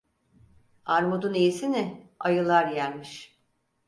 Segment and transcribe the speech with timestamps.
[0.85, 3.39] Armudun iyisini ayılar yermiş.